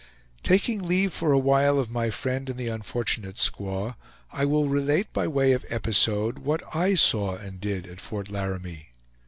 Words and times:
Taking 0.41 0.79
leave 0.79 1.13
for 1.13 1.31
a 1.31 1.37
while 1.37 1.77
of 1.77 1.91
my 1.91 2.09
friend 2.09 2.49
and 2.49 2.59
the 2.59 2.69
unfortunate 2.69 3.35
squaw, 3.35 3.97
I 4.31 4.45
will 4.45 4.67
relate 4.67 5.13
by 5.13 5.27
way 5.27 5.51
of 5.51 5.63
episode 5.69 6.39
what 6.39 6.63
I 6.75 6.95
saw 6.95 7.35
and 7.35 7.61
did 7.61 7.85
at 7.85 8.01
Fort 8.01 8.27
Laramie. 8.27 8.87